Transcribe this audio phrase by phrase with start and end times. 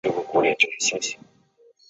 [0.03, 0.97] 戈雅克。